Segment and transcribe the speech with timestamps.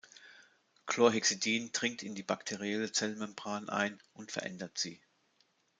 [0.87, 4.99] Chlorhexidin dringt in die bakterielle Zellmembran ein und verändert sie.